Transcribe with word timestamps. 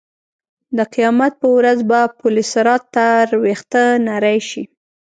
د 0.77 0.79
قیامت 0.93 1.33
په 1.41 1.47
ورځ 1.57 1.79
به 1.89 1.99
پل 2.19 2.35
صراط 2.51 2.83
تر 2.95 3.25
وېښته 3.43 3.83
نرۍ 4.07 4.39
شي. 4.49 4.63